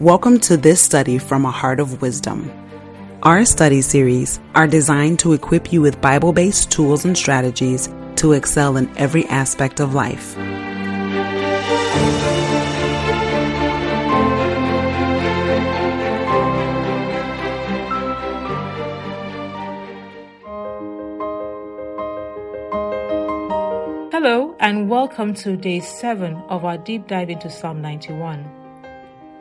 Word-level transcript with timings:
Welcome 0.00 0.40
to 0.40 0.56
this 0.56 0.82
study 0.82 1.18
from 1.18 1.44
a 1.44 1.52
heart 1.52 1.78
of 1.78 2.02
wisdom. 2.02 2.50
Our 3.22 3.44
study 3.44 3.80
series 3.80 4.40
are 4.52 4.66
designed 4.66 5.20
to 5.20 5.34
equip 5.34 5.72
you 5.72 5.80
with 5.80 6.00
Bible 6.00 6.32
based 6.32 6.72
tools 6.72 7.04
and 7.04 7.16
strategies 7.16 7.88
to 8.16 8.32
excel 8.32 8.76
in 8.76 8.90
every 8.98 9.24
aspect 9.26 9.78
of 9.78 9.94
life. 9.94 10.34
Hello, 24.10 24.56
and 24.58 24.90
welcome 24.90 25.34
to 25.34 25.56
day 25.56 25.78
7 25.78 26.34
of 26.48 26.64
our 26.64 26.78
deep 26.78 27.06
dive 27.06 27.30
into 27.30 27.48
Psalm 27.48 27.80
91. 27.80 28.63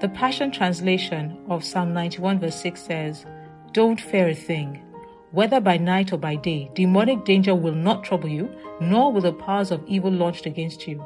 The 0.02 0.10
Passion 0.10 0.52
Translation 0.52 1.38
of 1.48 1.64
Psalm 1.64 1.94
91, 1.94 2.40
verse 2.40 2.60
6 2.62 2.82
says, 2.82 3.26
Don't 3.72 4.02
fear 4.02 4.30
a 4.30 4.36
thing. 4.36 4.82
Whether 5.32 5.62
by 5.62 5.78
night 5.78 6.12
or 6.12 6.18
by 6.18 6.36
day, 6.36 6.70
demonic 6.76 7.24
danger 7.24 7.56
will 7.56 7.74
not 7.74 8.04
trouble 8.04 8.28
you, 8.28 8.54
nor 8.82 9.12
will 9.12 9.22
the 9.22 9.32
powers 9.32 9.72
of 9.72 9.84
evil 9.88 10.12
launched 10.12 10.46
against 10.46 10.88
you. 10.88 11.06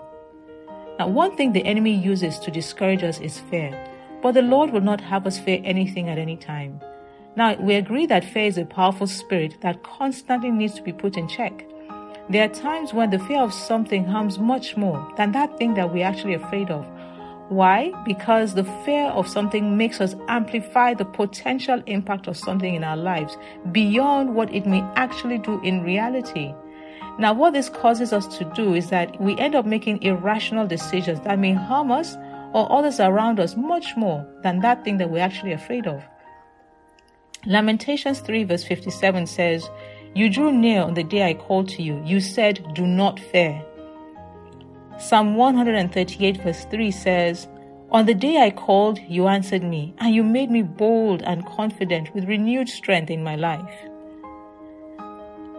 Now, 0.98 1.08
one 1.08 1.36
thing 1.38 1.54
the 1.54 1.66
enemy 1.66 1.94
uses 1.94 2.40
to 2.40 2.50
discourage 2.50 3.04
us 3.04 3.20
is 3.20 3.40
fear, 3.40 3.72
but 4.24 4.34
the 4.34 4.42
Lord 4.42 4.72
will 4.72 4.82
not 4.82 5.00
have 5.02 5.28
us 5.28 5.38
fear 5.38 5.62
anything 5.64 6.10
at 6.10 6.18
any 6.18 6.36
time. 6.36 6.82
Now, 7.36 7.56
we 7.56 7.76
agree 7.76 8.08
that 8.08 8.26
fear 8.26 8.46
is 8.46 8.58
a 8.58 8.66
powerful 8.66 9.06
spirit 9.06 9.62
that 9.62 9.84
constantly 9.84 10.50
needs 10.50 10.74
to 10.74 10.82
be 10.82 10.92
put 10.92 11.18
in 11.18 11.28
check. 11.28 11.68
There 12.30 12.44
are 12.44 12.54
times 12.54 12.96
when 12.96 13.12
the 13.12 13.20
fear 13.20 13.42
of 13.42 13.54
something 13.54 14.06
harms 14.06 14.40
much 14.40 14.76
more 14.76 15.08
than 15.18 15.32
that 15.34 15.56
thing 15.60 15.76
that 15.76 15.94
we're 15.94 16.06
actually 16.06 16.34
afraid 16.34 16.72
of. 16.72 16.86
Why? 17.50 17.94
Because 18.06 18.54
the 18.54 18.66
fear 18.86 19.06
of 19.06 19.28
something 19.28 19.78
makes 19.78 20.02
us 20.02 20.16
amplify 20.28 20.94
the 20.94 21.06
potential 21.06 21.82
impact 21.86 22.28
of 22.28 22.36
something 22.36 22.76
in 22.76 22.84
our 22.84 22.98
lives 22.98 23.38
beyond 23.72 24.36
what 24.36 24.54
it 24.54 24.66
may 24.66 24.82
actually 24.96 25.38
do 25.38 25.62
in 25.62 25.84
reality. 25.84 26.54
Now, 27.20 27.34
what 27.34 27.54
this 27.54 27.70
causes 27.70 28.14
us 28.14 28.28
to 28.38 28.44
do 28.54 28.74
is 28.74 28.90
that 28.90 29.20
we 29.22 29.38
end 29.38 29.56
up 29.56 29.66
making 29.66 30.04
irrational 30.04 30.68
decisions 30.68 31.22
that 31.22 31.40
may 31.40 31.54
harm 31.54 31.92
us 31.92 32.16
or 32.54 32.72
others 32.72 33.00
around 33.00 33.40
us 33.40 33.56
much 33.56 33.96
more 33.96 34.26
than 34.44 34.60
that 34.60 34.84
thing 34.84 34.98
that 34.98 35.10
we're 35.10 35.24
actually 35.24 35.54
afraid 35.54 35.88
of. 35.88 36.04
Lamentations 37.46 38.20
3, 38.20 38.44
verse 38.44 38.64
57 38.64 39.26
says, 39.26 39.70
you 40.18 40.30
drew 40.30 40.52
near 40.52 40.82
on 40.82 40.96
the 40.96 41.04
day 41.04 41.30
I 41.30 41.36
called 41.36 41.70
to 41.70 41.84
you. 41.84 42.02
You 42.04 42.20
said, 42.22 42.66
Do 42.74 42.88
not 42.88 43.20
fear. 43.20 43.64
Psalm 45.00 45.36
138, 45.36 46.38
verse 46.38 46.66
3 46.66 46.90
says, 46.90 47.48
On 47.92 48.08
the 48.08 48.16
day 48.16 48.42
I 48.42 48.50
called, 48.50 48.98
you 49.08 49.28
answered 49.28 49.62
me, 49.62 49.94
and 50.00 50.16
you 50.16 50.24
made 50.24 50.50
me 50.50 50.64
bold 50.64 51.22
and 51.22 51.46
confident 51.46 52.14
with 52.16 52.26
renewed 52.26 52.68
strength 52.68 53.12
in 53.12 53.24
my 53.24 53.36
life. 53.36 53.76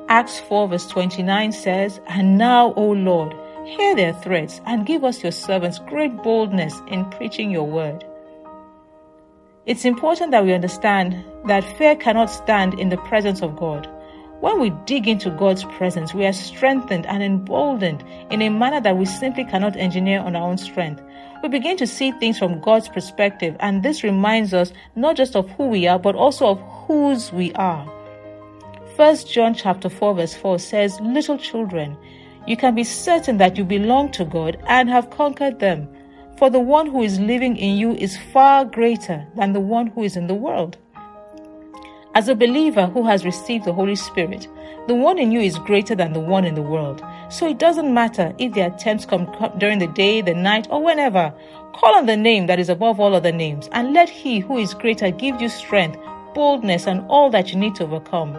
Acts 0.09 0.41
4, 0.41 0.69
verse 0.69 0.89
29 0.89 1.53
says, 1.53 2.01
And 2.09 2.37
now, 2.37 2.75
O 2.75 2.91
Lord, 2.91 3.33
hear 3.65 3.95
their 3.95 4.13
threats 4.13 4.61
and 4.67 4.87
give 4.87 5.05
us 5.05 5.23
your 5.23 5.33
servants 5.33 5.79
great 5.79 6.17
boldness 6.25 6.81
in 6.89 7.09
preaching 7.11 7.51
your 7.51 7.67
word. 7.67 8.05
It's 9.67 9.85
important 9.85 10.33
that 10.33 10.45
we 10.45 10.53
understand 10.53 11.25
that 11.47 11.63
fear 11.77 11.95
cannot 11.95 12.31
stand 12.31 12.81
in 12.81 12.89
the 12.89 12.97
presence 12.97 13.43
of 13.43 13.55
God. 13.55 13.89
When 14.41 14.61
we 14.61 14.71
dig 14.87 15.09
into 15.09 15.31
God's 15.31 15.65
presence, 15.65 16.15
we 16.15 16.25
are 16.25 16.33
strengthened 16.33 17.07
and 17.07 17.25
emboldened 17.25 18.05
in 18.31 18.41
a 18.41 18.51
manner 18.51 18.81
that 18.81 18.97
we 18.97 19.05
simply 19.05 19.45
cannot 19.45 19.77
engineer 19.77 20.21
on 20.21 20.37
our 20.37 20.49
own 20.49 20.59
strength. 20.59 21.03
We 21.43 21.49
begin 21.49 21.77
to 21.79 21.89
see 21.89 22.13
things 22.13 22.39
from 22.39 22.61
God's 22.61 22.89
perspective, 22.89 23.57
and 23.59 23.83
this 23.83 24.05
reminds 24.05 24.55
us 24.55 24.73
not 24.95 25.17
just 25.17 25.35
of 25.35 25.51
who 25.51 25.67
we 25.67 25.89
are, 25.89 25.99
but 25.99 26.15
also 26.15 26.47
of 26.47 26.61
whose 26.87 27.33
we 27.33 27.53
are. 27.55 27.85
1 28.95 29.17
John 29.27 29.55
chapter 29.55 29.89
4 29.89 30.15
verse 30.15 30.35
4 30.35 30.61
says, 30.61 31.01
Little 31.01 31.37
children, 31.39 31.97
you 32.47 32.57
can 32.57 32.77
be 32.77 32.85
certain 32.85 33.39
that 33.39 33.59
you 33.59 33.65
belong 33.65 34.13
to 34.13 34.25
God 34.25 34.57
and 34.69 34.89
have 34.89 35.11
conquered 35.11 35.59
them, 35.59 35.89
for 36.37 36.49
the 36.49 36.61
one 36.61 36.87
who 36.87 37.03
is 37.03 37.19
living 37.19 37.57
in 37.57 37.77
you 37.77 37.95
is 37.97 38.17
far 38.17 38.65
greater 38.65 39.27
than 39.35 39.53
the 39.53 39.61
one 39.61 39.89
who 39.89 40.05
is 40.05 40.17
in 40.17 40.29
the 40.29 40.35
world. 40.35 40.77
As 42.15 42.29
a 42.29 42.35
believer 42.35 42.87
who 42.87 43.07
has 43.07 43.25
received 43.25 43.65
the 43.65 43.73
Holy 43.73 43.95
Spirit, 43.95 44.49
the 44.89 44.95
one 44.95 45.19
in 45.19 45.31
you 45.31 45.41
is 45.41 45.59
greater 45.59 45.95
than 45.95 46.13
the 46.13 46.21
one 46.21 46.45
in 46.45 46.55
the 46.55 46.63
world. 46.63 47.03
So 47.29 47.47
it 47.47 47.59
doesn't 47.59 47.93
matter 47.93 48.35
if 48.39 48.55
the 48.55 48.63
attempts 48.63 49.05
come 49.05 49.31
during 49.59 49.79
the 49.79 49.87
day, 49.87 50.23
the 50.23 50.35
night, 50.35 50.67
or 50.71 50.83
whenever. 50.83 51.33
Call 51.75 51.95
on 51.95 52.07
the 52.07 52.17
name 52.17 52.47
that 52.47 52.59
is 52.59 52.71
above 52.71 52.99
all 52.99 53.15
other 53.15 53.31
names, 53.31 53.69
and 53.73 53.93
let 53.93 54.09
He 54.09 54.41
who 54.41 54.57
is 54.59 54.75
greater 54.75 55.11
give 55.11 55.41
you 55.41 55.49
strength, 55.49 55.99
boldness, 56.35 56.87
and 56.87 57.07
all 57.09 57.31
that 57.31 57.53
you 57.53 57.59
need 57.59 57.75
to 57.77 57.85
overcome. 57.85 58.33